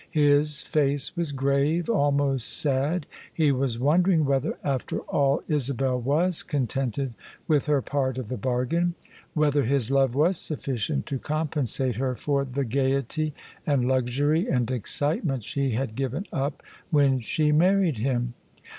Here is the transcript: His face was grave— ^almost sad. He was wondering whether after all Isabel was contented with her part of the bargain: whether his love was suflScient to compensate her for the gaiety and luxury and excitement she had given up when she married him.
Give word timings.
His 0.09 0.63
face 0.63 1.15
was 1.15 1.31
grave— 1.31 1.85
^almost 1.85 2.41
sad. 2.41 3.05
He 3.31 3.51
was 3.51 3.77
wondering 3.77 4.25
whether 4.25 4.57
after 4.63 5.01
all 5.01 5.43
Isabel 5.47 6.01
was 6.01 6.41
contented 6.41 7.13
with 7.47 7.67
her 7.67 7.83
part 7.83 8.17
of 8.17 8.27
the 8.27 8.35
bargain: 8.35 8.95
whether 9.35 9.63
his 9.65 9.91
love 9.91 10.15
was 10.15 10.37
suflScient 10.37 11.05
to 11.05 11.19
compensate 11.19 11.97
her 11.97 12.15
for 12.15 12.43
the 12.45 12.65
gaiety 12.65 13.35
and 13.63 13.85
luxury 13.87 14.47
and 14.47 14.71
excitement 14.71 15.43
she 15.43 15.73
had 15.73 15.93
given 15.93 16.25
up 16.33 16.63
when 16.89 17.19
she 17.19 17.51
married 17.51 17.99
him. 17.99 18.33